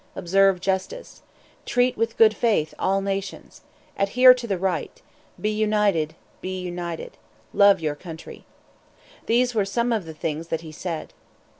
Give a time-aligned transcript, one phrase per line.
[0.15, 1.21] Observe justice.
[1.63, 3.61] Treat with good faith all nations.
[3.99, 4.99] Adhere to the right.
[5.39, 7.17] Be united be united.
[7.53, 8.43] Love your country."
[9.27, 11.13] These were some of the things that he said.